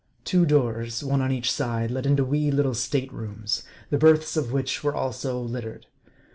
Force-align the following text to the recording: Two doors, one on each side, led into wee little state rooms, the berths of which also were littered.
Two 0.23 0.47
doors, 0.47 1.03
one 1.03 1.21
on 1.21 1.31
each 1.31 1.51
side, 1.51 1.91
led 1.91 2.07
into 2.07 2.25
wee 2.25 2.49
little 2.49 2.73
state 2.73 3.13
rooms, 3.13 3.61
the 3.91 3.99
berths 3.99 4.35
of 4.35 4.51
which 4.51 4.83
also 4.83 5.39
were 5.43 5.47
littered. 5.47 5.85